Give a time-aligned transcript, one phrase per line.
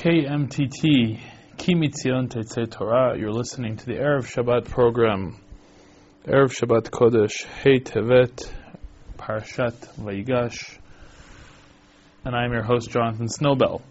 [0.00, 1.20] KMTT,
[1.58, 3.18] Ki Mitzion Tetzei Torah.
[3.18, 5.38] You're listening to the Erev Shabbat program.
[6.24, 8.50] Erev Shabbat Kodesh, Hey Tevet,
[9.18, 10.78] Parashat Vayigash.
[12.24, 13.82] And I'm your host, Jonathan Snowbell.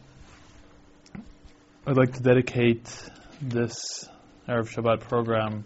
[1.85, 2.89] I'd like to dedicate
[3.39, 4.09] this
[4.47, 5.63] Erev Shabbat program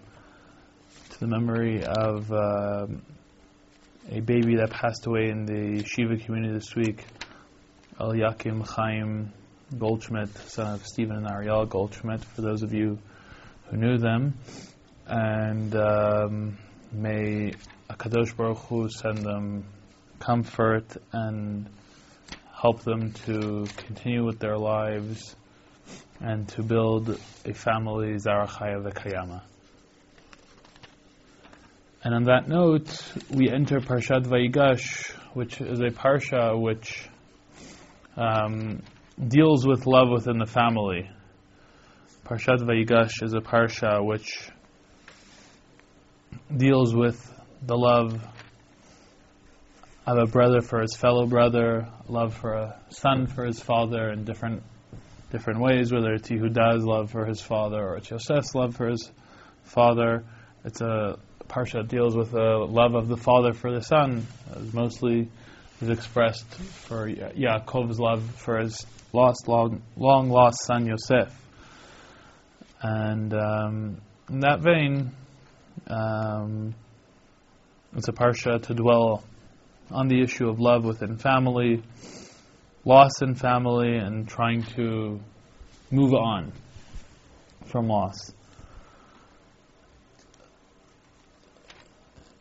[1.12, 2.88] to the memory of uh,
[4.12, 7.05] a baby that passed away in the Shiva community this week,
[7.98, 9.32] Eliakim Chaim
[9.79, 13.00] Goldschmidt, son of Stephen and Ariel Goldschmidt, for those of you
[13.69, 14.36] who knew them.
[15.07, 16.57] And um,
[16.91, 17.54] may
[17.89, 19.65] Akadosh Baruch Hu send them
[20.19, 21.69] comfort and
[22.54, 25.36] help them to continue with their lives
[26.21, 27.09] and to build
[27.45, 29.42] a family Zarachaya Vekayama.
[32.05, 37.08] And on that note, we enter Parshat Vayigash, which is a parsha which
[38.17, 38.81] um,
[39.19, 41.09] deals with love within the family.
[42.25, 44.50] Parshat Vayigash is a parsha which
[46.55, 48.22] deals with the love
[50.05, 54.25] of a brother for his fellow brother, love for a son for his father in
[54.25, 54.64] different
[55.31, 59.11] different ways, whether it's Yehuda's love for his father or it's Yosef's love for his
[59.64, 60.23] father.
[60.64, 61.17] It's a
[61.48, 65.30] parsha that deals with the love of the father for the son, as mostly
[65.81, 71.33] is expressed for Yaakov's love for his lost, long, long lost son Yosef.
[72.81, 75.11] And um, in that vein,
[75.88, 76.75] um,
[77.95, 79.23] it's a parsha to dwell
[79.92, 81.83] on the issue of love within family,
[82.83, 85.20] loss in family, and trying to
[85.92, 86.52] move on
[87.66, 88.33] from loss.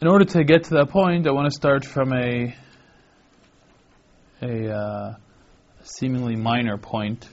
[0.01, 2.57] In order to get to that point, I want to start from a
[4.41, 5.15] a uh,
[5.85, 7.29] seemingly minor point,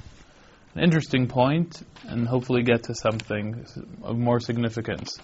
[0.75, 3.65] an interesting point, and hopefully get to something
[4.03, 5.17] of more significance.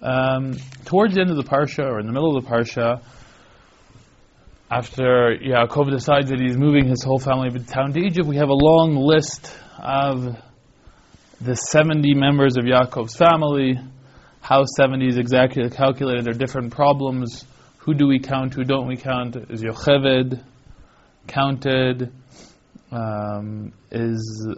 [0.00, 3.02] Um, towards the end of the parsha, or in the middle of the parsha,
[4.70, 8.96] after Yaakov decides that he's moving his whole family to Egypt, we have a long
[8.96, 10.36] list of
[11.40, 13.78] the 70 members of Yaakov's family
[14.44, 16.28] how 70 is exactly calculated.
[16.28, 17.46] Are different problems.
[17.78, 18.52] Who do we count?
[18.52, 19.36] Who don't we count?
[19.36, 20.38] Is Yocheved
[21.26, 22.12] counted?
[22.90, 24.48] Um, is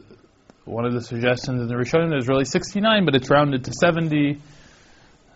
[0.64, 4.40] one of the suggestions in the Rishonim is really 69, but it's rounded to 70.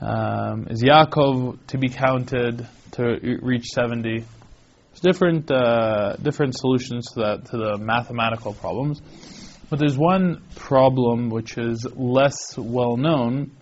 [0.00, 4.18] Um, is Yaakov to be counted to reach 70?
[4.18, 9.00] There's different uh, different solutions to that to the mathematical problems,
[9.68, 13.52] but there's one problem which is less well known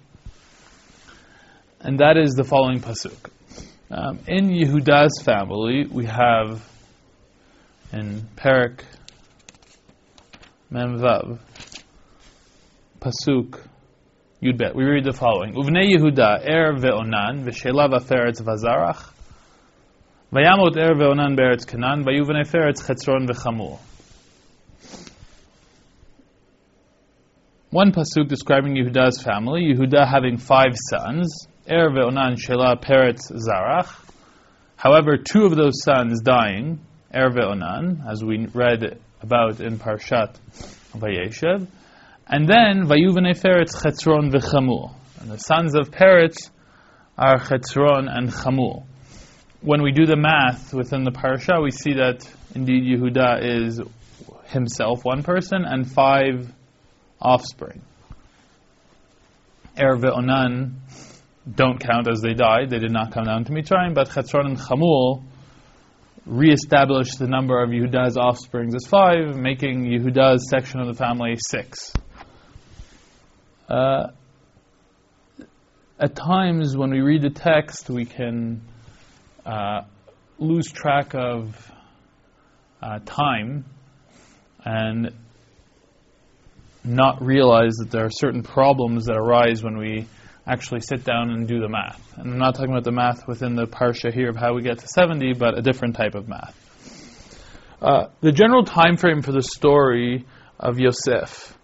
[1.81, 3.31] and that is the following pasuk.
[3.91, 6.63] Um, in Yehuda's family, we have
[7.93, 8.85] in Perak
[10.73, 11.39] Memvav
[13.01, 13.61] pasuk
[14.43, 14.75] Yudbet.
[14.75, 19.13] We read the following: Uvnei Yehuda er ve'onan v'shelav aferetz vazarach
[20.33, 23.79] vayamot er ve'onan be'eretz Kanan vayuvnei feretz chetzron v'chamul.
[27.71, 33.95] One pasuk describing Yehuda's family, Yehuda having five sons, Er ve'onan shela peretz zarach.
[34.77, 36.81] However, two of those sons dying,
[37.15, 40.35] Er ve'onan, as we read about in Parshat
[40.95, 41.67] Vayeshev,
[42.27, 44.93] and then Vayuvene Feretz Chetzron v'Chamul.
[45.19, 46.51] And the sons of Peretz
[47.17, 48.85] are Chetzron and Chamul.
[49.63, 53.81] When we do the math within the parasha, we see that indeed Yehuda is
[54.49, 56.53] himself one person and five
[57.23, 57.81] offspring.
[59.81, 60.75] Er ve'onan
[61.51, 62.69] don't count as they died.
[62.69, 65.23] They did not come down to Mitzrayim, but Chetzron and Chamul
[66.29, 71.93] reestablished the number of Yehuda's offspring as five, making Yehuda's section of the family six.
[73.69, 74.09] Uh,
[75.99, 78.61] at times, when we read the text, we can
[79.45, 79.83] uh,
[80.39, 81.73] lose track of
[82.83, 83.65] uh, time
[84.65, 85.13] and
[86.85, 90.07] not realize that there are certain problems that arise when we
[90.49, 92.17] actually sit down and do the math.
[92.17, 94.79] And I'm not talking about the math within the parsha here of how we get
[94.79, 96.57] to 70, but a different type of math.
[97.81, 100.27] Uh, the general time frame for the story
[100.59, 101.57] of Yosef.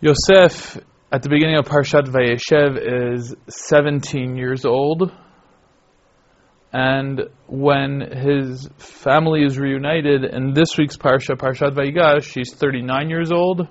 [0.00, 0.78] Yosef,
[1.10, 5.10] at the beginning of Parshat Vayeshev, is 17 years old.
[6.72, 13.32] And when his family is reunited in this week's Parsha, Parshat Vayigash, she's 39 years
[13.32, 13.66] old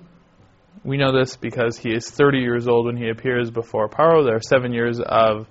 [0.83, 4.23] we know this because he is 30 years old when he appears before Paro.
[4.23, 5.47] There are seven years of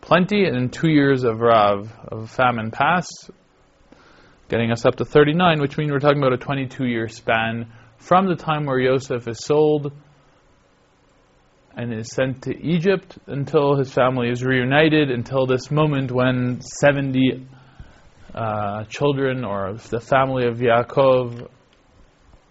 [0.00, 3.08] plenty and two years of Rav, of famine pass.
[4.48, 8.26] getting us up to 39, which means we're talking about a 22 year span from
[8.26, 9.92] the time where Yosef is sold
[11.76, 17.46] and is sent to Egypt until his family is reunited, until this moment when 70
[18.34, 21.48] uh, children or the family of Yaakov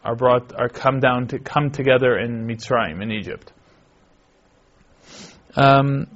[0.04, 3.52] are brought are come down to come together in Mitzrayim in Egypt.
[5.56, 6.08] Um,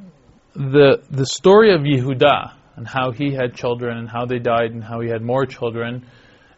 [0.56, 4.84] the the story of Yehuda and how he had children and how they died and
[4.84, 6.06] how he had more children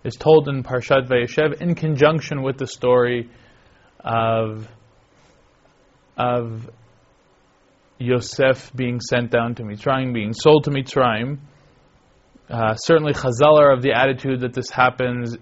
[0.03, 3.29] is told in Parshat Vayeshev in conjunction with the story
[3.99, 4.67] of
[6.17, 6.69] of
[7.97, 11.39] Yosef being sent down to Mitzrayim, being sold to Mitzrayim.
[12.49, 15.37] Uh, certainly, Chazal are of the attitude that this happens.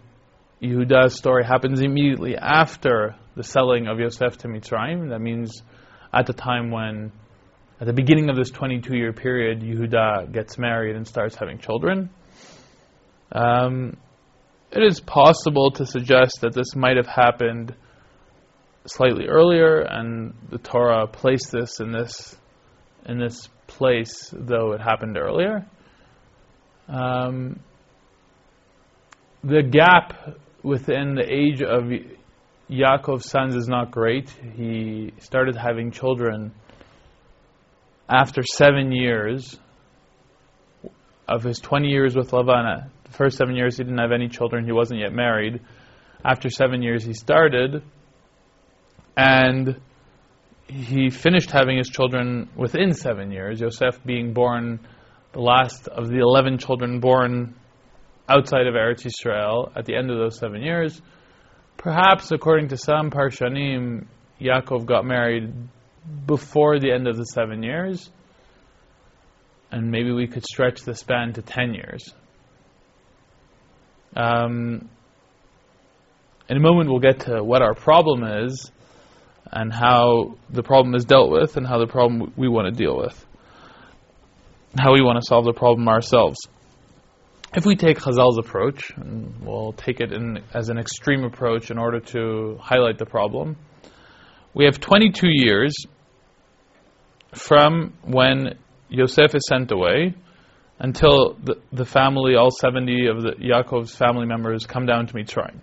[0.63, 5.09] Yehuda's story happens immediately after the selling of Yosef to Mitzrayim.
[5.09, 5.61] That means
[6.13, 7.11] at the time when,
[7.81, 12.09] at the beginning of this 22-year period, Yehuda gets married and starts having children.
[13.33, 13.97] Um,
[14.71, 17.75] it is possible to suggest that this might have happened
[18.85, 22.37] slightly earlier, and the Torah placed this in this
[23.05, 25.65] in this place, though it happened earlier.
[26.87, 27.59] Um,
[29.43, 31.91] the gap within the age of
[32.69, 34.29] Yaakov's sons is not great.
[34.55, 36.53] He started having children
[38.09, 39.59] after seven years
[41.27, 44.65] of his 20 years with Lavan uh, first seven years he didn't have any children,
[44.65, 45.61] he wasn't yet married.
[46.25, 47.83] After seven years he started,
[49.15, 49.79] and
[50.67, 54.79] he finished having his children within seven years, Yosef being born
[55.33, 57.55] the last of the 11 children born
[58.27, 61.01] outside of Eretz Yisrael at the end of those seven years.
[61.77, 64.05] Perhaps, according to some Parshanim,
[64.39, 65.53] Yaakov got married
[66.25, 68.09] before the end of the seven years,
[69.71, 72.13] and maybe we could stretch the span to 10 years.
[74.15, 74.89] Um,
[76.49, 78.71] in a moment, we'll get to what our problem is
[79.51, 82.97] and how the problem is dealt with and how the problem we want to deal
[82.97, 83.25] with.
[84.77, 86.37] How we want to solve the problem ourselves.
[87.55, 91.77] If we take Chazal's approach, and we'll take it in, as an extreme approach in
[91.77, 93.57] order to highlight the problem,
[94.55, 95.75] we have 22 years
[97.31, 98.57] from when
[98.89, 100.15] Yosef is sent away
[100.79, 105.59] until the, the family, all 70 of the Yaakov's family members, come down to Mitzrayim.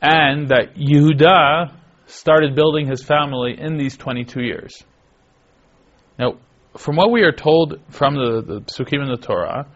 [0.00, 1.76] And that Yehuda
[2.06, 4.80] started building his family in these 22 years.
[6.20, 6.38] Now,
[6.76, 9.66] from what we are told from the, the Psukim in the Torah,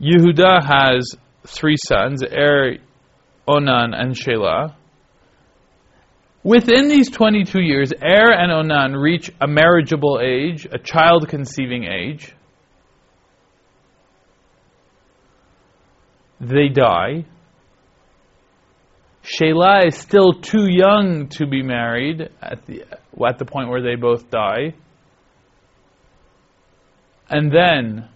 [0.00, 1.16] Yehuda has
[1.46, 2.76] three sons, Er,
[3.46, 4.74] Onan, and Shelah.
[6.44, 12.34] Within these 22 years, Er and Onan reach a marriageable age, a child conceiving age.
[16.42, 17.24] they die.
[19.22, 22.82] Shelah is still too young to be married at the,
[23.24, 24.74] at the point where they both die.
[27.30, 28.08] And then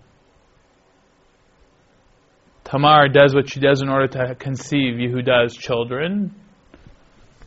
[2.67, 6.35] Tamar does what she does in order to conceive Yehuda's children,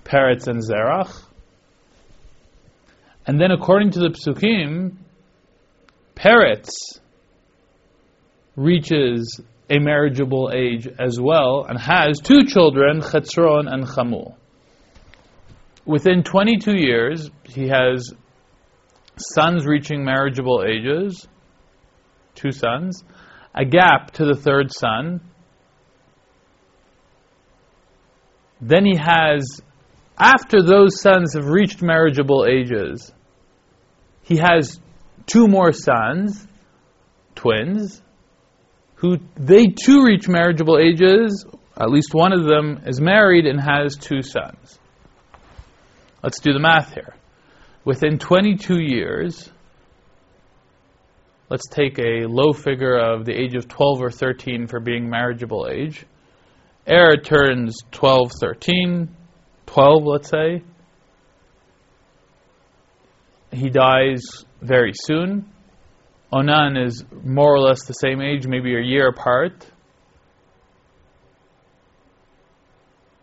[0.05, 1.11] Peretz and Zerach.
[3.27, 4.93] And then according to the Psukim,
[6.15, 6.69] Peretz
[8.55, 14.35] reaches a marriageable age as well and has two children, Chetzron and Chamul.
[15.85, 18.13] Within 22 years, he has
[19.17, 21.27] sons reaching marriageable ages,
[22.35, 23.03] two sons,
[23.53, 25.21] a gap to the third son.
[28.61, 29.61] Then he has,
[30.17, 33.11] after those sons have reached marriageable ages,
[34.23, 34.79] he has
[35.25, 36.47] two more sons,
[37.35, 38.01] twins,
[38.95, 41.45] who they too reach marriageable ages.
[41.77, 44.77] At least one of them is married and has two sons.
[46.21, 47.15] Let's do the math here.
[47.85, 49.49] Within 22 years,
[51.49, 55.67] let's take a low figure of the age of 12 or 13 for being marriageable
[55.69, 56.05] age.
[56.89, 59.09] Er turns 12, 13,
[59.65, 60.63] 12, let's say.
[63.51, 64.21] He dies
[64.61, 65.51] very soon.
[66.31, 69.65] Onan is more or less the same age, maybe a year apart.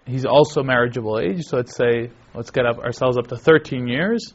[0.07, 4.35] He's also marriageable age, so let's say, let's get up ourselves up to 13 years.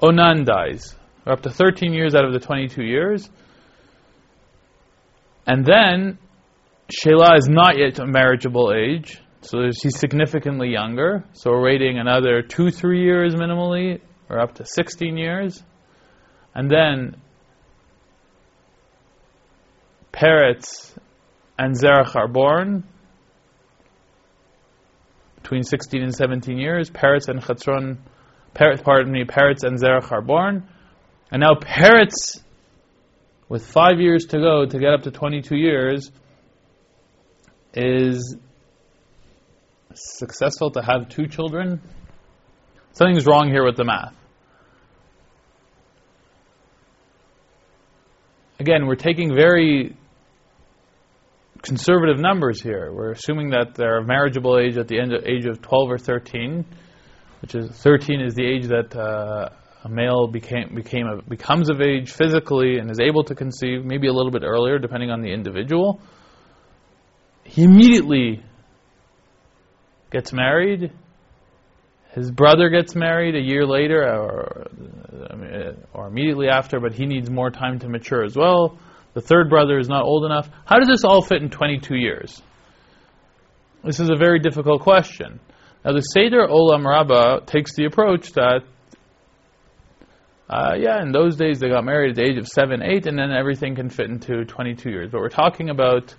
[0.00, 0.94] Onan dies.
[1.28, 3.28] We're up to 13 years out of the 22 years.
[5.46, 6.18] And then,
[6.90, 11.22] Shelah is not yet a marriageable age, so she's significantly younger.
[11.34, 15.62] So we're waiting another two, three years minimally, or up to 16 years.
[16.54, 17.20] And then
[20.14, 20.96] Peretz
[21.58, 22.84] and Zerach are born
[25.42, 26.88] between 16 and 17 years.
[26.88, 27.98] Peretz and Chetzron,
[28.54, 30.66] Peretz, pardon me, Peretz and Zerach are born.
[31.30, 32.40] And now Peretz,
[33.48, 36.10] with five years to go to get up to 22 years,
[37.74, 38.36] is
[39.94, 41.82] successful to have two children.
[42.92, 44.14] Something's wrong here with the math.
[48.60, 49.96] Again, we're taking very
[51.62, 52.92] conservative numbers here.
[52.92, 56.64] We're assuming that they're marriageable age at the end of age of 12 or 13,
[57.42, 59.50] which is 13 is the age that uh,
[59.84, 64.08] a male became became a, becomes of age physically and is able to conceive, maybe
[64.08, 66.00] a little bit earlier depending on the individual.
[67.44, 68.42] He immediately
[70.10, 70.92] gets married.
[72.12, 74.66] His brother gets married a year later, or,
[75.92, 78.78] or immediately after, but he needs more time to mature as well.
[79.14, 80.48] The third brother is not old enough.
[80.64, 82.42] How does this all fit in 22 years?
[83.84, 85.40] This is a very difficult question.
[85.84, 88.62] Now, the Seder Olam Rabbah takes the approach that,
[90.48, 93.18] uh, yeah, in those days they got married at the age of 7, 8, and
[93.18, 95.10] then everything can fit into 22 years.
[95.10, 96.14] But we're talking about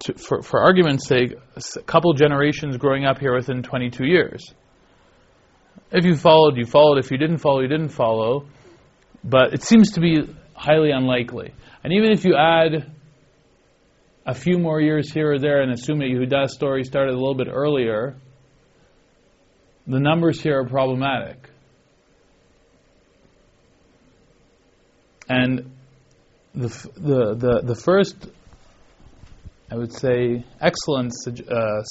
[0.00, 4.54] to, for, for argument's sake, a couple generations growing up here within 22 years.
[5.92, 6.98] If you followed, you followed.
[6.98, 8.46] If you didn't follow, you didn't follow.
[9.22, 10.22] But it seems to be
[10.54, 11.52] highly unlikely.
[11.84, 12.92] And even if you add
[14.26, 17.34] a few more years here or there and assume that Yehuda's story started a little
[17.34, 18.16] bit earlier,
[19.86, 21.48] the numbers here are problematic.
[25.28, 25.70] And
[26.54, 28.16] the, the, the, the first
[29.72, 31.82] I would say, excellent uh,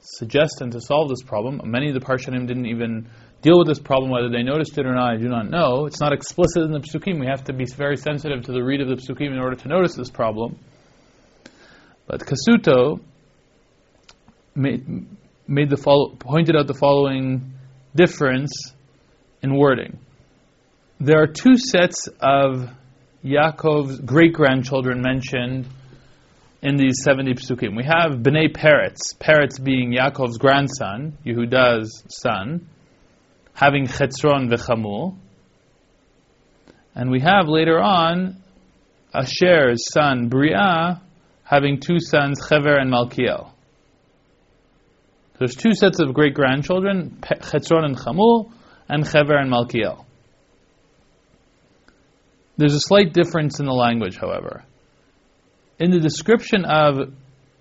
[0.00, 1.60] suggestion to solve this problem.
[1.64, 3.08] Many of the Parshanim didn't even
[3.42, 5.86] deal with this problem, whether they noticed it or not, I do not know.
[5.86, 7.18] It's not explicit in the Psukim.
[7.18, 9.68] We have to be very sensitive to the read of the Psukim in order to
[9.68, 10.56] notice this problem.
[12.06, 13.00] But Cassuto
[15.50, 17.52] made, the follow, pointed out the following
[17.94, 18.72] difference
[19.42, 19.98] in wording.
[21.00, 22.70] There are two sets of
[23.24, 25.66] Yaakov's great grandchildren mentioned
[26.62, 27.76] in these 70 psukim.
[27.76, 32.68] We have Bnei Peretz, Peretz being Yaakov's grandson, Yehuda's son,
[33.54, 35.16] having Chetzron v'Chamul.
[36.94, 38.42] And we have later on
[39.14, 41.00] Asher's son, Bria,
[41.44, 43.50] having two sons, Chever and Malkiel.
[45.40, 48.52] There's two sets of great grandchildren, Chetzron and Chamul,
[48.88, 50.04] and Chever and Malkiel.
[52.56, 54.64] There's a slight difference in the language, however
[55.80, 57.10] in the description of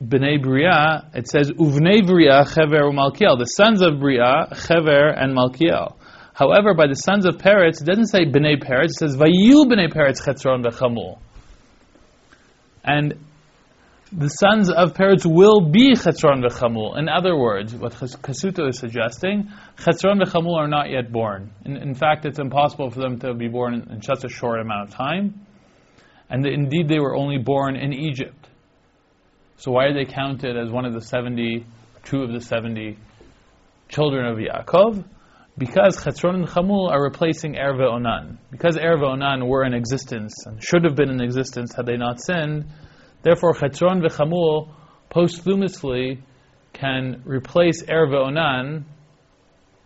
[0.03, 5.95] Bnei Bria, it says Uvnei Bria, Chever, Malkiel, the sons of Bria, Chever, and Malkiel.
[6.33, 9.91] However, by the sons of Peretz, it doesn't say Bnei Peretz, it says Vayu Bnei
[9.91, 11.19] Peretz, Chetzron, Vechamul.
[12.83, 13.13] And
[14.11, 16.97] the sons of Peretz will be Chetzron v'Chamul.
[16.97, 21.51] In other words, what Cassuto is suggesting, Chetzron v'Chamul are not yet born.
[21.65, 24.59] In, in, fact, it's impossible for them to be born in, in such a short
[24.59, 25.45] amount of time
[26.29, 28.47] and indeed they were only born in Egypt.
[29.57, 31.65] So why are they counted as one of the 70,
[32.03, 32.97] two of the 70
[33.89, 35.03] children of Yaakov?
[35.57, 38.37] Because Chetzron and Chamul are replacing Erve Onan.
[38.51, 42.21] Because Erve Onan were in existence and should have been in existence had they not
[42.21, 42.65] sinned,
[43.23, 44.69] therefore Chetzron and Chamul
[45.09, 46.23] posthumously
[46.73, 48.85] can replace Erve Onan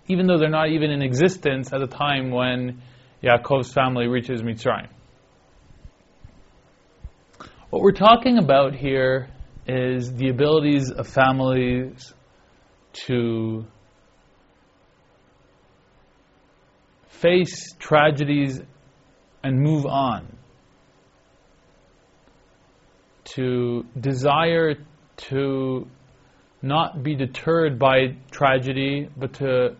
[0.07, 2.81] even though they're not even in existence at the time when
[3.23, 4.89] Yaakov's family reaches Mitzrayim.
[7.69, 9.29] What we're talking about here
[9.65, 12.13] is the abilities of families
[13.07, 13.65] to
[17.07, 18.61] face tragedies
[19.41, 20.37] and move on.
[23.36, 24.75] To desire
[25.30, 25.88] to
[26.62, 29.75] not be deterred by tragedy, but to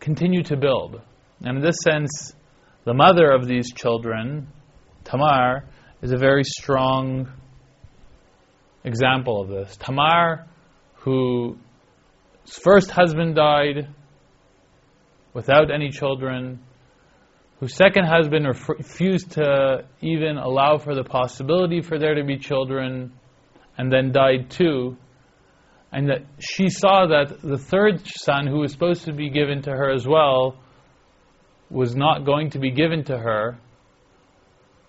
[0.00, 1.00] continue to build.
[1.42, 2.34] And in this sense,
[2.84, 4.48] the mother of these children,
[5.04, 5.64] Tamar,
[6.02, 7.32] is a very strong
[8.84, 9.76] example of this.
[9.76, 10.46] Tamar,
[10.96, 11.56] whose
[12.62, 13.88] first husband died
[15.32, 16.60] without any children,
[17.60, 23.12] whose second husband refused to even allow for the possibility for there to be children,
[23.78, 24.96] and then died too.
[25.92, 29.70] And that she saw that the third son, who was supposed to be given to
[29.70, 30.56] her as well,
[31.70, 33.58] was not going to be given to her,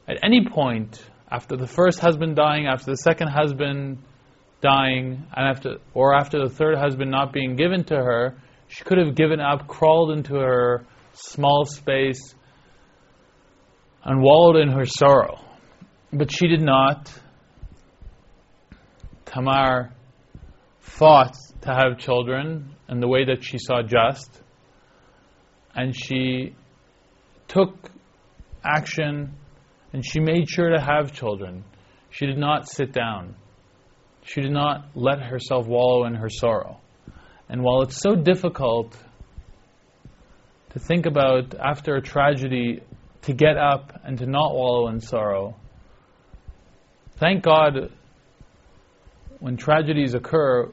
[0.08, 3.98] at any point, after the first husband dying, after the second husband
[4.62, 8.36] dying, and after or after the third husband not being given to her,
[8.68, 12.36] she could have given up, crawled into her small space,
[14.06, 15.40] and wallowed in her sorrow.
[16.14, 17.12] But she did not.
[19.26, 19.92] Tamar
[20.80, 24.42] fought to have children in the way that she saw just,
[25.76, 26.56] and she
[27.48, 27.90] took
[28.64, 29.34] action
[29.92, 31.64] and she made sure to have children.
[32.12, 33.36] She did not sit down.
[34.24, 36.80] She did not let herself wallow in her sorrow.
[37.50, 38.98] And while it's so difficult
[40.72, 42.82] to think about after a tragedy
[43.26, 45.56] to get up and to not wallow in sorrow,
[47.18, 47.92] thank God
[49.40, 50.72] when tragedies occur,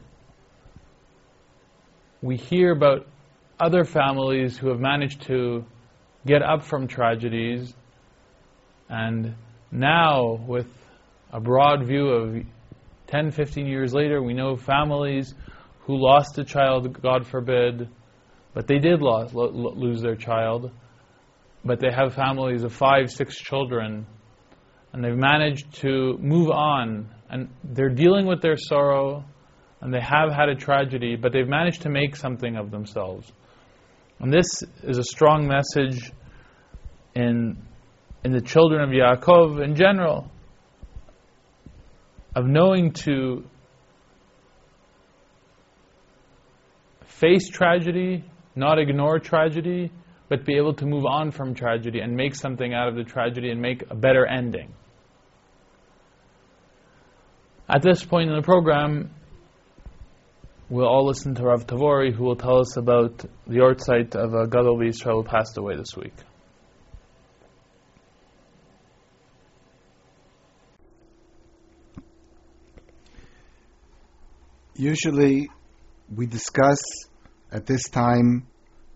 [2.22, 3.06] we hear about
[3.58, 5.64] other families who have managed to
[6.26, 7.74] get up from tragedies.
[8.88, 9.34] And
[9.70, 10.68] now with
[11.32, 12.44] a broad view of
[13.08, 15.34] 10, 15 years later, we know families
[15.80, 17.88] who lost a child, God forbid,
[18.54, 20.70] but they did lose, lose their child,
[21.64, 24.06] but they have families of five, six children,
[24.92, 29.24] and they've managed to move on, and they're dealing with their sorrow,
[29.80, 33.30] and they have had a tragedy, but they've managed to make something of themselves.
[34.18, 36.12] And this is a strong message
[37.14, 37.56] in,
[38.24, 40.30] in the children of Yaakov in general,
[42.34, 43.44] of knowing to
[47.06, 49.90] face tragedy, not ignore tragedy,
[50.32, 53.50] but be able to move on from tragedy and make something out of the tragedy
[53.50, 54.72] and make a better ending.
[57.68, 59.10] At this point in the program,
[60.70, 64.46] we'll all listen to Rav Tavori, who will tell us about the yahrzeit of a
[64.46, 66.14] Gadol Yisrael who passed away this week.
[74.76, 75.50] Usually,
[76.16, 76.80] we discuss
[77.52, 78.46] at this time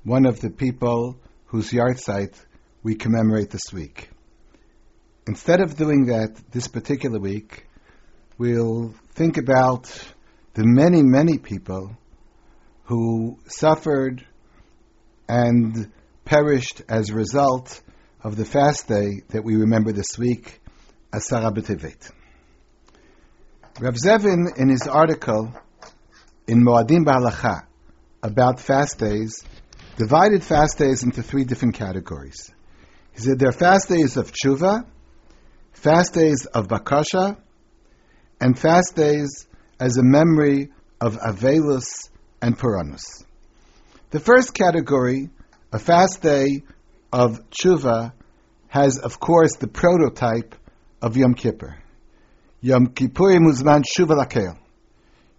[0.02, 2.34] one of the people whose yahrzeit
[2.82, 4.10] we commemorate this week.
[5.26, 7.66] Instead of doing that this particular week,
[8.38, 9.90] we'll think about
[10.54, 11.96] the many, many people
[12.84, 14.24] who suffered
[15.28, 15.90] and
[16.24, 17.82] perished as a result
[18.22, 20.60] of the fast day that we remember this week,
[21.12, 22.10] Asara B'Tevet.
[23.80, 25.52] Rav Zevin, in his article
[26.46, 27.66] in Moadim Ba'alacha
[28.22, 29.44] about fast days,
[29.96, 32.52] divided fast days into three different categories.
[33.12, 34.86] He said there are fast days of tshuva,
[35.72, 37.38] fast days of bakasha,
[38.40, 39.46] and fast days
[39.80, 42.10] as a memory of avelus
[42.42, 43.24] and puranus.
[44.10, 45.30] The first category,
[45.72, 46.62] a fast day
[47.12, 48.12] of tshuva,
[48.68, 50.54] has of course the prototype
[51.00, 51.78] of Yom Kippur.
[52.60, 54.58] Yom Kippur muzman tshuva lakel.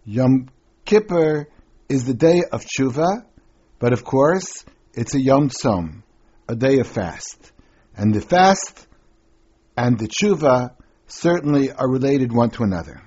[0.06, 0.50] Yom
[0.86, 1.48] Kippur
[1.90, 3.24] is the day of tshuva,
[3.80, 6.02] but of course, it's a Yom Tzom,
[6.48, 7.52] a day of fast.
[7.96, 8.88] And the fast
[9.76, 10.72] and the tshuva
[11.08, 13.02] certainly are related one to another.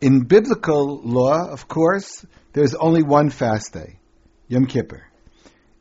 [0.00, 3.98] In biblical law, of course, there's only one fast day,
[4.48, 5.02] Yom Kippur.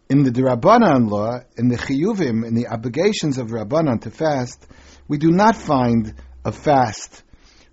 [0.10, 4.66] In the Rabbanan law, in the chiyuvim, in the obligations of Rabbanan to fast,
[5.08, 7.24] we do not find a fast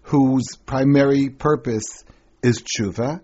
[0.02, 2.04] whose primary purpose
[2.42, 3.20] is tshuva,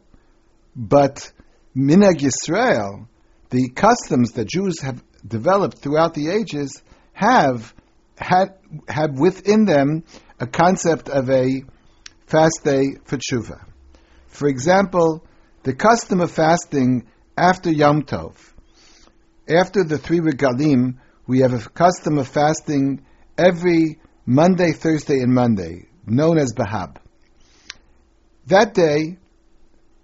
[0.75, 1.31] but
[1.77, 3.07] minhag Yisrael,
[3.51, 6.83] the customs that Jews have developed throughout the ages,
[7.13, 7.75] have
[8.17, 8.55] had
[8.89, 10.05] have within them
[10.41, 11.63] a concept of a
[12.27, 13.65] fast day for tshuva.
[14.29, 15.25] For example,
[15.63, 17.07] the custom of fasting
[17.37, 18.35] after Yom Tov,
[19.49, 23.05] after the three regalim, we have a custom of fasting
[23.37, 26.97] every Monday, Thursday, and Monday, known as Bahab.
[28.47, 29.19] That day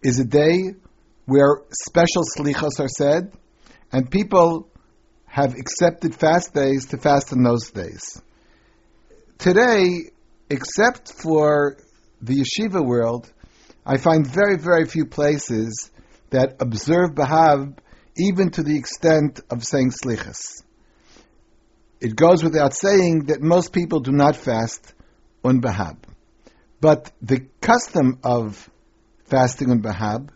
[0.02, 0.74] is a day
[1.29, 3.31] where special slichos are said,
[3.93, 4.67] and people
[5.27, 8.23] have accepted fast days to fast in those days.
[9.37, 10.11] Today,
[10.49, 11.77] except for
[12.23, 13.31] the yeshiva world,
[13.85, 15.91] I find very, very few places
[16.31, 17.77] that observe Bahab
[18.17, 20.62] even to the extent of saying slichas.
[22.01, 24.95] It goes without saying that most people do not fast
[25.45, 25.99] on Bahab.
[26.81, 28.71] But the custom of
[29.27, 30.31] fasting on Bahab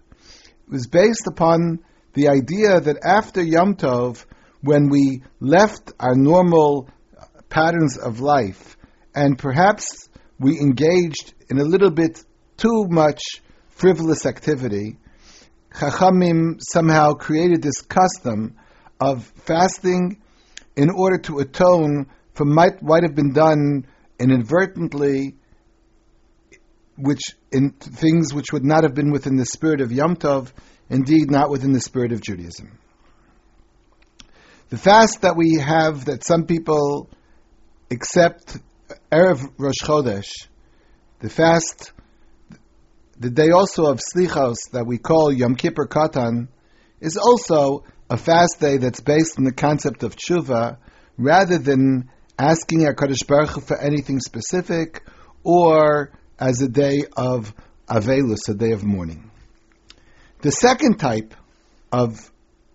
[0.73, 1.81] was based upon
[2.15, 4.25] the idea that after Yom Tov,
[4.63, 6.89] when we left our normal
[7.51, 8.79] patterns of life
[9.15, 10.09] and perhaps
[10.41, 12.25] we engaged in a little bit
[12.57, 13.21] too much
[13.69, 14.97] frivolous activity,
[15.75, 18.57] Chachamim somehow created this custom
[18.99, 20.23] of fasting
[20.75, 23.87] in order to atone for might, might have been done
[24.19, 25.37] inadvertently
[27.03, 30.53] which in things which would not have been within the spirit of Yom Tov,
[30.89, 32.79] indeed not within the spirit of Judaism.
[34.71, 37.11] The fast that we have, that some people
[37.91, 38.57] accept
[39.11, 40.31] Erev Rosh Chodesh,
[41.19, 41.93] the fast,
[43.19, 46.49] the day also of Slichos that we call Yom Kippur Katan,
[47.01, 50.79] is also a fast day that's based on the concept of tshuva,
[51.19, 55.03] rather than asking HaKadosh Baruch Hu for anything specific,
[55.43, 56.13] or
[56.43, 57.55] as a day of
[57.89, 59.31] Avelus, a day of mourning.
[60.41, 61.37] The second type
[61.93, 62.33] of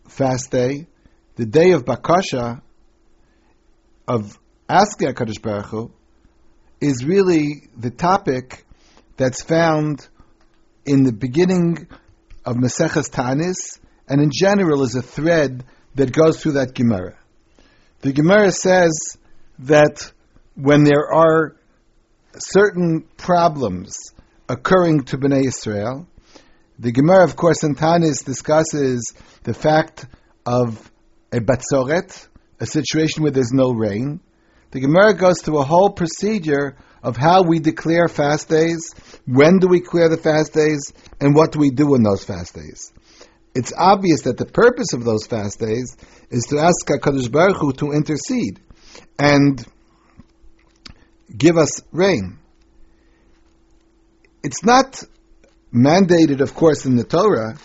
[0.08, 0.88] fast day,
[1.36, 2.62] the day of Bakasha,
[4.08, 5.92] of asking HaKadosh Baruch Hu,
[6.80, 8.64] is really the topic
[9.18, 10.08] that's found
[10.86, 11.90] in the beginning
[12.46, 17.18] of Maseches Tanis, and in general is a thread that goes through that Gemara.
[18.00, 19.18] The Gemara says
[19.60, 20.10] that
[20.56, 21.57] when there are
[22.40, 23.96] certain problems
[24.50, 26.08] occurring to Bnei Israel,
[26.80, 30.06] the Gemara, of course, in Tanis discusses the fact
[30.46, 30.92] of
[31.32, 32.28] a batzoret,
[32.60, 34.20] a situation where there's no rain.
[34.72, 38.94] The Gemara goes through a whole procedure of how we declare fast days,
[39.26, 42.54] when do we clear the fast days, and what do we do in those fast
[42.54, 42.92] days.
[43.56, 45.98] It's obvious that the purpose of those fast days
[46.30, 48.60] is to ask HaKadosh Baruch Hu to intercede
[49.18, 49.66] and
[51.36, 52.38] give us rain.
[54.44, 55.04] It's not
[55.74, 57.58] mandated, of course, in the Torah,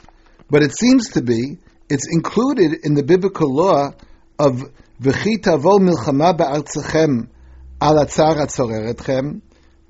[0.51, 3.93] but it seems to be, it's included in the biblical law
[4.39, 4.63] of
[5.01, 7.29] V'chita vol milchama ba'artzechem
[7.81, 9.41] al atzar atzoreretchem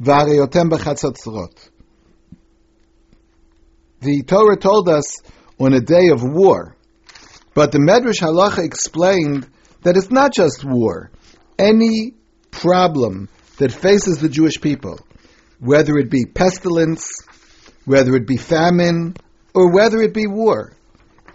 [0.01, 1.71] v'areyotem b'chatzotzrot.
[4.01, 5.19] The Torah told us
[5.59, 6.77] on a day of war,
[7.55, 9.47] but the Medrash Halacha explained
[9.83, 11.11] that it's not just war.
[11.59, 12.15] Any
[12.51, 13.29] problem
[13.63, 14.99] that faces the Jewish people,
[15.61, 17.09] whether it be pestilence,
[17.85, 19.15] whether it be famine,
[19.55, 20.73] or whether it be war,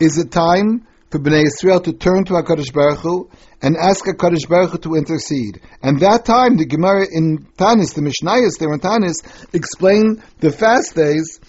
[0.02, 3.30] is a time for Bnei Israel to turn to HaKadosh Baruch Hu
[3.62, 5.62] and ask HaKadosh Baruch Hu to intercede.
[5.82, 10.96] And that time, the Gemara in Tanis, the Mishnayos there in Tanis, explain the fast
[10.96, 11.40] days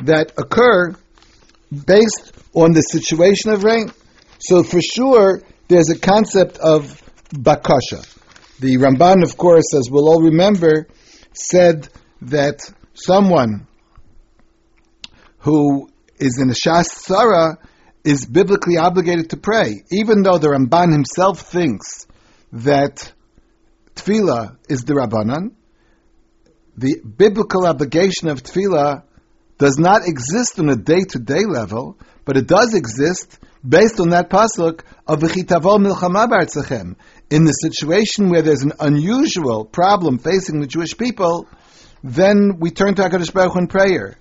[0.00, 0.96] that occur
[1.86, 3.92] based on the situation of rain.
[4.40, 7.00] So for sure, there's a concept of
[7.32, 8.15] bakasha.
[8.58, 10.88] The Ramban, of course, as we'll all remember,
[11.34, 11.88] said
[12.22, 12.60] that
[12.94, 13.66] someone
[15.40, 17.56] who is in a
[18.02, 22.06] is biblically obligated to pray, even though the Ramban himself thinks
[22.52, 23.12] that
[23.94, 25.52] tefillah is the Rabbanan.
[26.78, 29.02] The biblical obligation of tefillah
[29.58, 34.82] does not exist on a day-to-day level, but it does exist based on that pasuk
[35.06, 36.96] of v'chitavo milchama b'artzachem.
[37.30, 41.48] In the situation where there's an unusual problem facing the Jewish people,
[42.04, 44.16] then we turn to Hakadosh Baruch Hu in prayer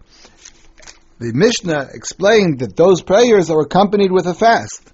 [1.20, 4.92] the Mishnah explained that those prayers are accompanied with a fast,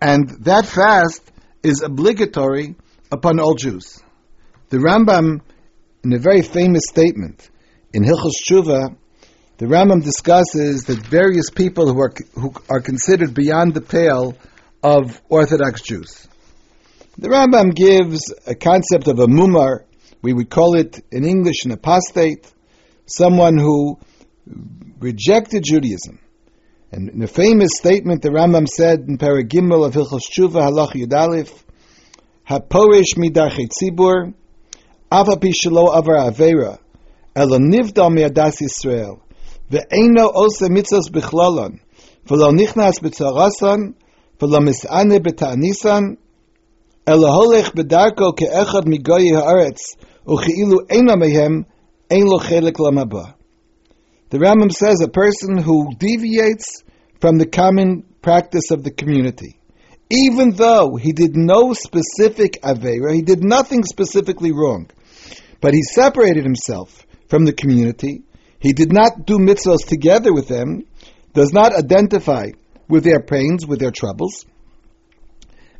[0.00, 1.20] and that fast
[1.62, 2.76] is obligatory
[3.10, 4.00] upon all Jews.
[4.68, 5.40] The Rambam,
[6.04, 7.50] in a very famous statement
[7.92, 8.96] in Hilchos Tshuva,
[9.62, 14.36] the Rambam discusses that various people who are who are considered beyond the pale
[14.82, 16.26] of Orthodox Jews.
[17.16, 19.84] The Rambam gives a concept of a mumar.
[20.20, 22.52] We would call it in English an apostate,
[23.06, 24.00] someone who
[24.98, 26.18] rejected Judaism.
[26.90, 31.52] And in a famous statement, the Rambam said in Paragimel of Hilchos Tshuva Halach Yudalif,
[32.50, 34.34] "Haporish midachei tzibur,
[35.12, 36.80] ava pishelo avar avera,
[37.36, 39.21] elo nivdal miadas Yisrael,
[42.26, 43.94] v'lo nichnas b'tzarasan,
[44.38, 46.16] v'lo mis'ane b'ta'nisan,
[47.06, 51.64] elo holech b'darko ke'echad migoyi ha'aretz, u'chi'ilu ena mehem,
[52.10, 53.34] ein lo chelik lamabah.
[54.30, 56.84] The Rambam says a person who deviates
[57.20, 59.58] from the common practice of the community,
[60.10, 64.90] even though he did no specific avera, he did nothing specifically wrong,
[65.60, 68.22] but he separated himself from the community.
[68.62, 70.86] He did not do mitzvahs together with them,
[71.34, 72.52] does not identify
[72.88, 74.46] with their pains, with their troubles,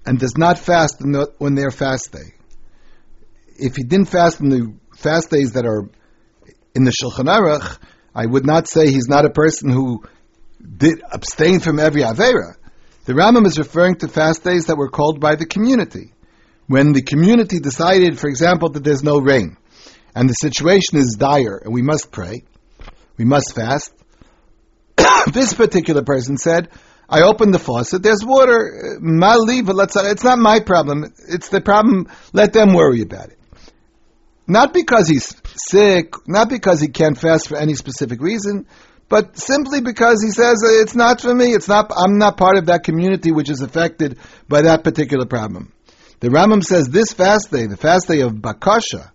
[0.05, 2.35] and does not fast on their fast day.
[3.57, 5.88] If he didn't fast on the fast days that are
[6.75, 7.79] in the Shulchan Aruch,
[8.16, 10.03] I would not say he's not a person who
[10.61, 12.57] did abstain from every Avera.
[13.05, 16.14] The Rambam is referring to fast days that were called by the community.
[16.66, 19.57] When the community decided, for example, that there's no rain,
[20.16, 22.42] and the situation is dire, and we must pray,
[23.22, 23.92] we must fast,
[25.32, 26.68] this particular person said,
[27.08, 32.74] I opened the faucet, there's water, it's not my problem, it's the problem, let them
[32.74, 33.38] worry about it.
[34.48, 35.37] Not because he's
[35.70, 38.66] sick, not because he can't fast for any specific reason,
[39.08, 41.52] but simply because he says uh, it's not for me.
[41.52, 41.92] It's not.
[41.94, 45.72] I'm not part of that community which is affected by that particular problem.
[46.20, 49.12] The Rambam says this fast day, the fast day of Bakasha,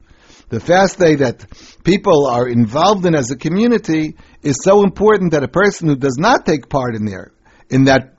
[0.49, 1.45] the fast day that
[1.83, 6.17] people are involved in as a community is so important that a person who does
[6.17, 7.31] not take part in there,
[7.69, 8.15] in that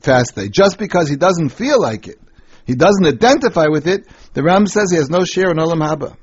[0.00, 2.20] fast day, just because he doesn't feel like it,
[2.66, 6.16] he doesn't identify with it, the Ram says he has no share in Olam Haba.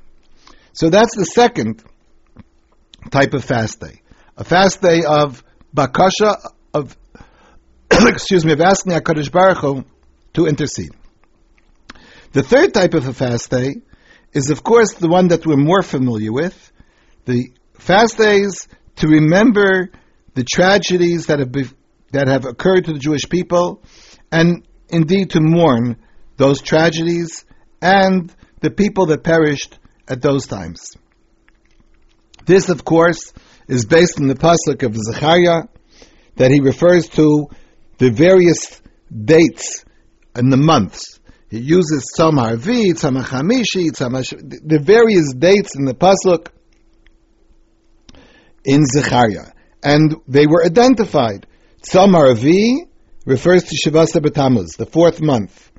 [0.72, 1.82] So that's the second
[3.10, 4.00] type of fast day.
[4.36, 5.42] A fast day of
[5.74, 6.36] bakasha,
[6.72, 6.96] of,
[7.90, 9.84] excuse me, of asking HaKadosh Baruch Hu
[10.34, 10.92] to intercede.
[12.32, 13.76] The third type of a fast day
[14.32, 16.72] is, of course, the one that we're more familiar with.
[17.24, 19.90] The fast days to remember
[20.34, 21.64] the tragedies that have, be,
[22.12, 23.82] that have occurred to the Jewish people,
[24.30, 25.96] and indeed to mourn
[26.36, 27.44] those tragedies
[27.80, 30.96] and the people that perished at those times.
[32.46, 33.32] This, of course,
[33.68, 35.64] is based on the pasuk of Zechariah
[36.36, 37.48] that he refers to
[37.98, 38.80] the various
[39.12, 39.84] dates
[40.34, 41.20] and the months.
[41.50, 43.90] He uses Tzom Harvi, Tzom Chamishi,
[44.66, 46.48] the various dates in the pasuk
[48.64, 51.46] in Zechariah, and they were identified.
[51.82, 52.86] Tzom Harvi
[53.24, 55.72] refers to Shavasa B'Tammuz, the fourth month.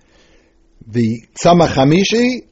[0.87, 2.47] The Tzom Chamishi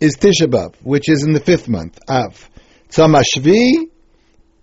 [0.00, 2.50] is Tisha B'av, which is in the fifth month, Av.
[2.88, 3.90] Tzom Shvi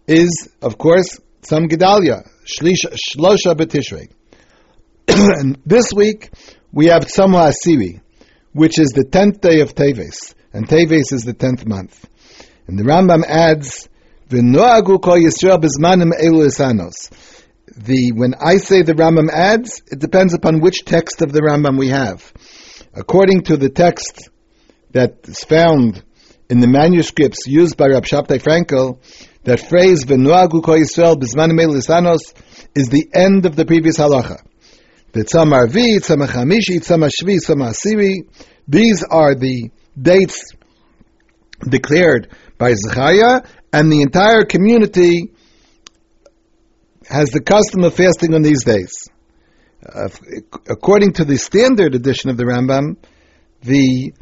[0.07, 4.09] is, of course, Tzom Gedalia, Shlosha B'Tishrei.
[5.07, 6.31] and this week
[6.71, 7.99] we have Tzom Asiri,
[8.53, 12.07] which is the tenth day of Teves, and Teves is the tenth month.
[12.67, 13.89] And the Rambam adds.
[14.29, 14.41] The
[18.13, 21.87] when I say the Rambam adds, it depends upon which text of the Rambam we
[21.87, 22.31] have.
[22.93, 24.29] According to the text
[24.91, 26.03] that is found
[26.47, 28.99] in the manuscripts used by Rab Shabtai Frankel,
[29.45, 32.33] that phrase "V'noagu kol Yisrael bezmanim elu isanos"
[32.75, 34.43] is the end of the previous halacha.
[35.11, 38.27] The Tzom Arvi, Tzom Chamishi, Tzom Shvi, Tzom Asiri.
[38.67, 40.53] These are the dates
[41.67, 43.41] declared by Zechariah,
[43.73, 45.31] and the entire community
[47.09, 49.07] has the custom of fasting on these days.
[49.83, 50.09] Uh,
[50.69, 52.97] according to the standard edition of the Rambam,
[53.63, 54.13] the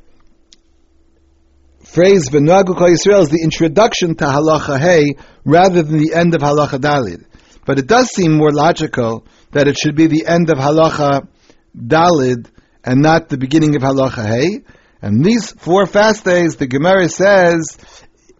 [1.83, 6.41] phrase "V'nagu Kol Yisrael" is the introduction to Halacha Hey rather than the end of
[6.41, 7.25] Halacha Dalid.
[7.65, 11.27] But it does seem more logical that it should be the end of halacha
[11.75, 12.47] dalid
[12.83, 14.63] and not the beginning of halacha hey.
[15.01, 17.77] And these four fast days, the Gemara says,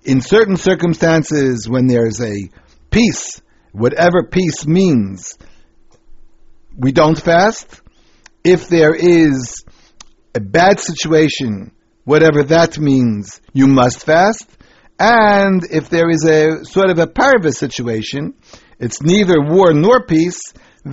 [0.04, 2.50] in certain circumstances, when there's a
[2.90, 3.42] peace,
[3.74, 5.38] whatever peace means,
[6.76, 7.82] we don't fast.
[8.44, 9.66] If there is
[10.34, 11.72] a bad situation,
[12.06, 14.48] whatever that means, you must fast.
[15.00, 18.34] And if there is a sort of a parva situation,
[18.80, 20.42] it's neither war nor peace,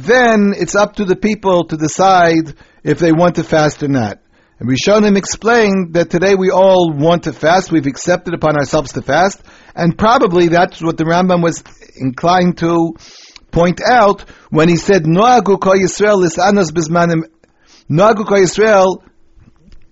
[0.00, 4.20] then it's up to the people to decide if they want to fast or not.
[4.58, 7.72] And Rishonim explained that today we all want to fast.
[7.72, 9.42] We've accepted upon ourselves to fast,
[9.74, 11.64] and probably that's what the Rambam was
[11.96, 12.94] inclined to
[13.50, 17.24] point out when he said Noagu Kol Yisrael lisanos bismanim
[17.90, 19.02] Noagu Kol Yisrael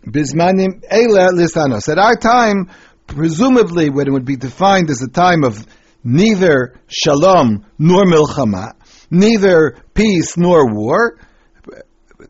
[0.06, 1.88] bismanim eila lisanos.
[1.88, 2.70] At our time,
[3.06, 5.66] presumably, when it would be defined as a time of
[6.04, 8.72] neither shalom nor milchama,
[9.12, 11.18] neither peace nor war,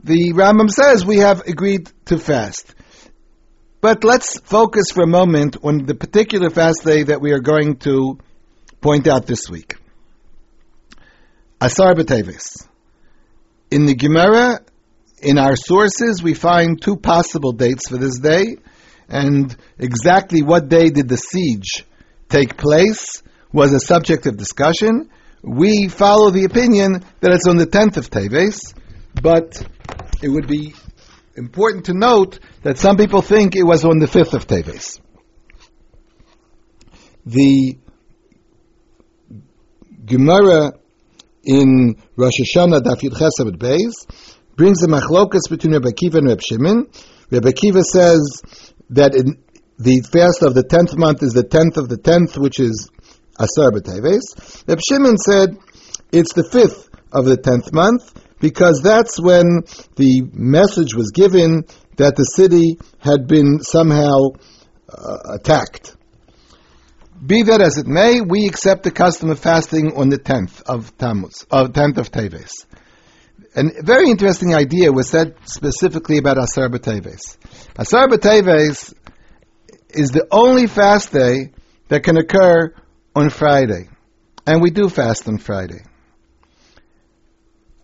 [0.03, 2.75] the Rambam says we have agreed to fast.
[3.81, 7.77] But let's focus for a moment on the particular fast day that we are going
[7.79, 8.19] to
[8.81, 9.77] point out this week.
[11.61, 12.67] Asar B'Teves.
[13.71, 14.61] In the Gemara,
[15.23, 18.57] in our sources, we find two possible dates for this day,
[19.09, 21.87] and exactly what day did the siege
[22.29, 25.11] take place was a subject of discussion.
[25.43, 28.75] We follow the opinion that it's on the 10th of Teves,
[29.21, 29.67] but
[30.23, 30.75] it would be
[31.37, 35.01] important to note that some people think it was on the 5th of Teves.
[37.27, 37.77] The
[40.05, 40.73] Gemara
[41.45, 43.93] in Rosh Hashanah Daf Yud Chesed Beis
[44.55, 46.89] brings a machlokas between Rebbe Kiva and Rebbe Shimon.
[47.31, 48.43] Rebbe Kiva says
[48.91, 49.13] that
[49.79, 52.91] the fast of the tenth month is the tenth of the tenth, which is
[53.43, 54.67] Asar B'Teves.
[54.69, 55.59] Reb Shimon said
[56.13, 59.63] it's the fifth of the tenth month because that's when
[59.97, 61.65] the message was given
[61.97, 64.31] that the city had been somehow
[64.89, 65.97] uh, attacked.
[67.25, 70.97] Be that as it may, we accept the custom of fasting on the tenth of
[70.99, 72.67] Tammuz, of tenth of Teves.
[73.55, 77.37] A very interesting idea was said specifically about Asar B'Teves.
[77.77, 78.95] Asar B'Teves
[79.91, 81.53] is the only fast day
[81.89, 82.75] that can occur
[83.15, 83.89] on Friday.
[84.47, 85.85] And we do fast on Friday.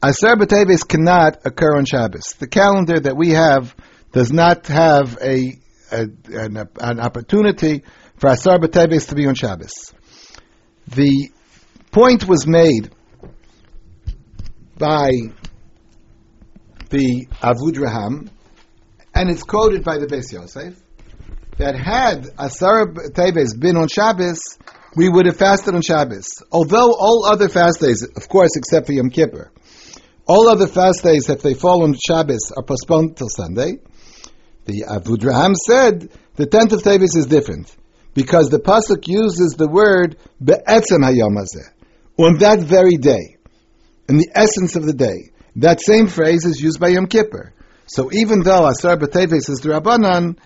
[0.05, 2.35] Aser B'Teves cannot occur on Shabbos.
[2.39, 3.75] The calendar that we have
[4.13, 5.59] does not have a,
[5.91, 7.83] a an, an, opportunity
[8.17, 9.93] for Asar B'Teves to be on Shabbos.
[10.87, 11.31] The
[11.91, 12.91] point was made
[14.79, 15.11] by
[16.91, 18.31] the Avudraham,
[19.15, 20.81] and it's quoted by the Beis Yosef,
[21.59, 24.39] that had Asar Teves been on Shabbos,
[24.97, 26.43] we would have fasted on Shabbos.
[26.51, 29.51] Although all other fast days, of course, except for Yom Kippur,
[30.27, 33.79] all other fast days, if they fall on Shabbos, are postponed till Sunday.
[34.67, 37.75] The Avudraham said the tenth of Teves is different
[38.15, 41.73] because the pasuk uses the word be'etzem hayom hazeh
[42.19, 43.37] on that very day,
[44.09, 45.31] in the essence of the day.
[45.57, 47.53] That same phrase is used by Yom Kippur.
[47.87, 50.39] So even though Asar B'Teves is the Rabbanan,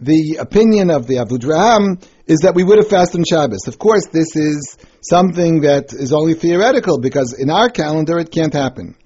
[0.00, 3.66] the opinion of the Avudraham is that we would have fasted on Shabbos.
[3.66, 8.52] Of course, this is something that is only theoretical because in our calendar it can't
[8.52, 8.96] happen.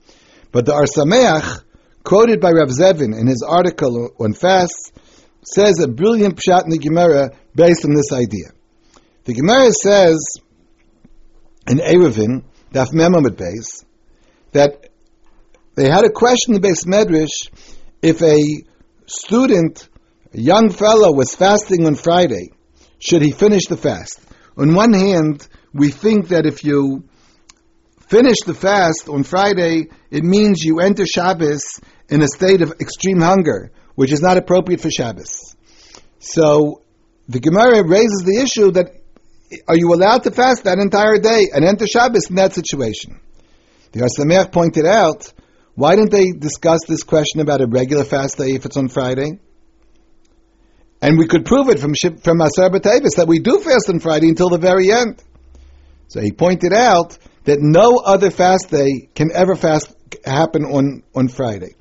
[0.50, 1.62] But the Or Sameach,
[2.02, 4.90] quoted by Rav Zevin in his article on fasts,
[5.44, 8.50] says a brilliant pshat in the Gemara based on this idea.
[9.24, 10.18] The Gemara says
[11.68, 13.84] in Eruvin, Daf Mem Amud Beis,
[14.50, 14.88] that
[15.76, 17.50] they had a question in the Beis Medrash
[18.02, 18.36] if a
[19.06, 19.88] student,
[20.34, 22.50] a young fellow, was fasting on Friday,
[23.02, 24.20] should he finish the fast?
[24.56, 27.02] On one hand, we think that if you
[28.08, 33.20] finish the fast on Friday, it means you enter Shabbos in a state of extreme
[33.20, 35.56] hunger, which is not appropriate for Shabbos.
[36.20, 36.82] So
[37.28, 38.94] the Gemara raises the issue that
[39.66, 43.20] are you allowed to fast that entire day and enter Shabbos in that situation?
[43.90, 45.32] The Or pointed out,
[45.74, 49.40] why didn't they discuss this question about a regular fast day if it's on Friday?
[51.02, 54.28] And we could prove it from from Asar B'Teves that we do fast on Friday
[54.28, 55.20] until the very end.
[56.06, 59.92] So he pointed out that no other fast day can ever fast
[60.24, 61.74] happen on, on Friday.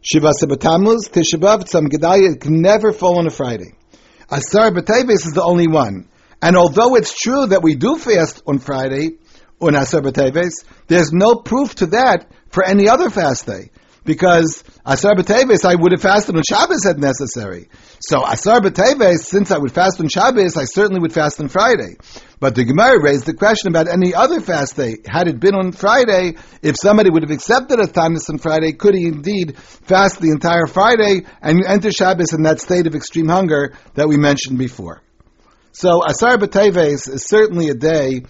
[0.00, 3.74] Shiva Asar B'Tamuz, Tisha Tzam Gedaliah can never fall on a Friday.
[4.30, 6.08] Asar B'Teves is the only one.
[6.40, 9.18] And although it's true that we do fast on Friday,
[9.60, 13.70] on Asar B'Teves, there's no proof to that for any other fast day.
[14.04, 17.68] Because Asar B'Teves, I would have fasted on Shabbos if necessary.
[18.00, 21.96] So Asar B'Teves, since I would fast on Shabbos, I certainly would fast on Friday.
[22.40, 24.96] But the Gemara raised the question about any other fast day.
[25.06, 28.94] Had it been on Friday, if somebody would have accepted a Tanis on Friday, could
[28.94, 33.74] he indeed fast the entire Friday and enter Shabbos in that state of extreme hunger
[33.94, 35.00] that we mentioned before?
[35.70, 38.22] So Asar B'Teves is certainly a day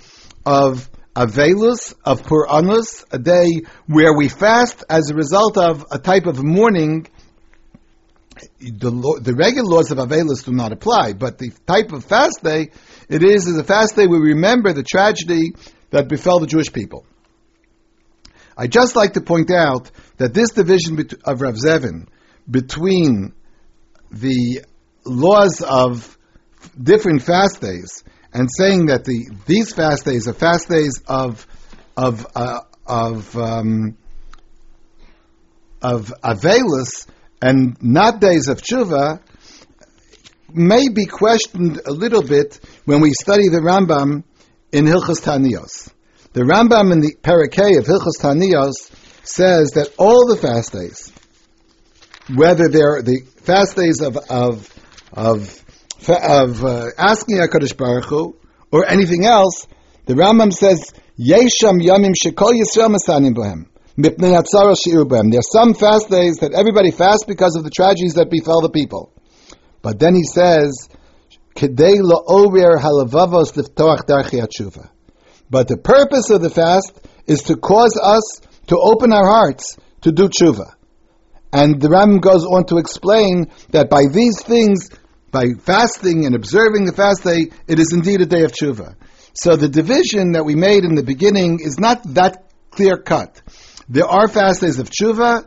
[0.44, 6.26] of Avelus, of Puranus, a day where we fast as a result of a type
[6.26, 7.06] of mourning.
[8.60, 12.70] The, the regular laws of Avelus do not apply, but the type of fast day
[13.08, 15.52] it is is a fast day we remember the tragedy
[15.90, 17.04] that befell the Jewish people.
[18.56, 22.06] I just like to point out that this division of Rav Zevin
[22.50, 23.34] between
[24.10, 24.64] the
[25.04, 26.18] laws of
[26.80, 31.46] different fast days and saying that the these fast days are fast days of
[31.96, 33.96] of uh, of um,
[35.80, 37.06] of avelus
[37.40, 39.20] and not days of tshuva
[40.54, 44.22] may be questioned a little bit when we study the Rambam
[44.70, 45.90] in Hilchos Tanios.
[46.34, 48.90] The Rambam in the Perek Hey of Hilchos Tanios
[49.24, 51.12] says that all the fast days,
[52.34, 54.68] whether they're the fast days of of
[55.12, 55.62] of
[56.08, 58.36] of uh, asking HaKadosh Baruch Hu,
[58.70, 59.66] or anything else,
[60.06, 63.66] the Rambam says, Yesham Yamim Shekol Yisrael Masanim Bohem.
[63.96, 68.70] There are some fast days that everybody fasts because of the tragedies that befell the
[68.70, 69.12] people.
[69.82, 70.88] But then he says.
[71.54, 71.76] But
[75.68, 80.30] the purpose of the fast is to cause us to open our hearts to do
[80.30, 80.72] tshuva.
[81.52, 84.88] And the Ram goes on to explain that by these things
[85.32, 88.94] by fasting and observing the fast day, it is indeed a day of tshuva.
[89.32, 93.40] So the division that we made in the beginning is not that clear cut.
[93.88, 95.46] There are fast days of tshuva,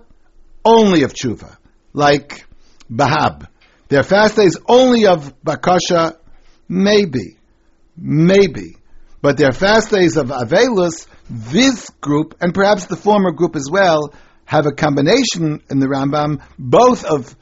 [0.66, 1.56] only of tshuva,
[1.94, 2.46] like
[2.92, 3.48] Bahab.
[3.88, 6.18] There are fast days only of Bakasha,
[6.68, 7.38] maybe,
[7.96, 8.78] maybe.
[9.22, 13.68] But there are fast days of Avelus, this group, and perhaps the former group as
[13.72, 14.14] well,
[14.46, 17.36] have a combination in the Rambam, both of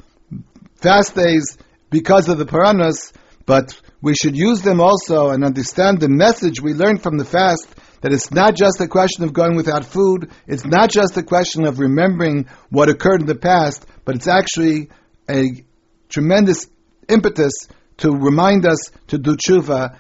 [0.76, 1.58] fast days
[1.94, 3.14] because of the Puranus,
[3.46, 7.68] but we should use them also and understand the message we learn from the fast
[8.02, 11.68] that it's not just a question of going without food, it's not just a question
[11.68, 14.90] of remembering what occurred in the past, but it's actually
[15.30, 15.64] a
[16.10, 16.68] tremendous
[17.08, 17.54] impetus
[17.98, 19.96] to remind us to do tshuva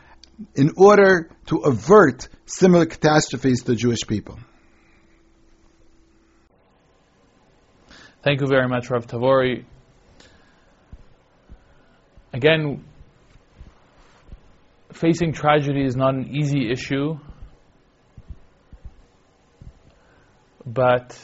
[0.55, 4.39] in order to avert similar catastrophes to Jewish people.
[8.23, 9.65] Thank you very much, Rav Tavori
[12.33, 12.83] again,
[14.91, 17.17] facing tragedy is not an easy issue,
[20.65, 21.17] but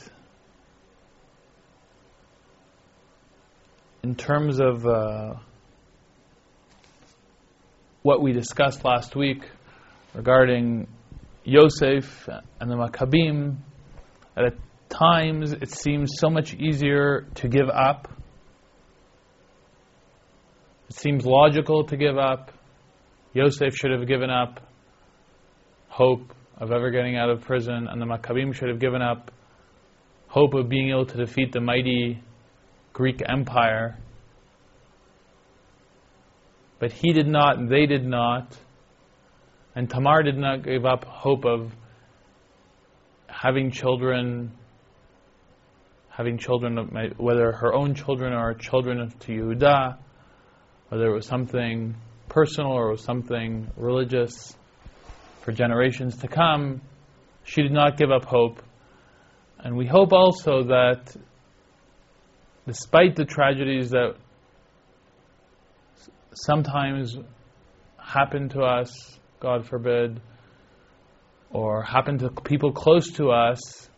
[4.03, 5.33] in terms of uh,
[8.03, 9.43] what we discussed last week
[10.13, 10.87] regarding
[11.43, 12.29] Yosef
[12.59, 13.57] and the Maccabim,
[14.37, 14.53] at
[14.89, 18.07] times it seems so much easier to give up.
[20.89, 22.51] It seems logical to give up.
[23.33, 24.59] Yosef should have given up
[25.87, 29.31] hope of ever getting out of prison, and the Maccabim should have given up
[30.27, 32.21] hope of being able to defeat the mighty
[32.91, 33.99] Greek Empire.
[36.79, 38.57] But he did not, and they did not.
[39.75, 41.71] And Tamar did not give up hope of
[43.27, 44.51] having children,
[46.09, 49.97] having children, whether her own children or children of Yehuda,
[50.89, 51.95] whether it was something
[52.27, 54.55] personal or something religious
[55.41, 56.81] for generations to come.
[57.43, 58.61] She did not give up hope.
[59.59, 61.15] And we hope also that
[62.67, 64.15] despite the tragedies that
[66.33, 67.17] sometimes
[67.97, 70.21] happen to us, God forbid,
[71.51, 73.89] or happen to people close to us,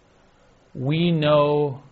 [0.73, 1.83] we know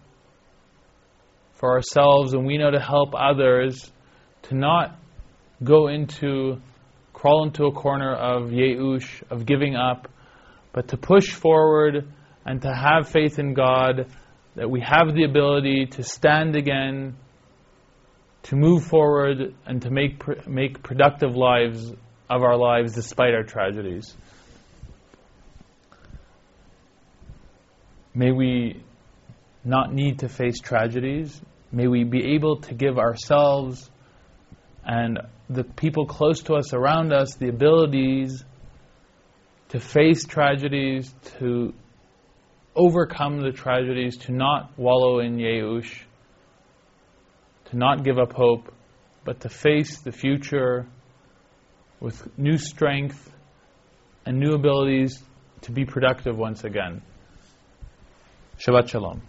[1.54, 3.92] for ourselves and we know to help others
[4.44, 4.98] to not
[5.64, 6.62] go into,
[7.14, 10.08] crawl into a corner of Yeush, of giving up,
[10.74, 12.08] but to push forward
[12.46, 14.08] and to have faith in God,
[14.56, 17.16] that we have the ability to stand again,
[18.44, 21.92] to move forward, and to make, make productive lives
[22.30, 24.16] of our lives despite our tragedies.
[28.14, 28.84] May we
[29.64, 31.40] not need to face tragedies.
[31.72, 33.90] May we be able to give ourselves
[34.86, 35.20] and
[35.50, 38.44] the people close to us, around us, the abilities
[39.70, 41.74] to face tragedies, to
[42.76, 46.04] overcome the tragedies, to not wallow in Yeush,
[47.66, 48.74] to not give up hope,
[49.26, 50.88] but to face the future
[52.00, 53.32] with new strength
[54.26, 55.22] and new abilities
[55.62, 57.02] to be productive once again.
[58.60, 59.22] Shabbat Shalom.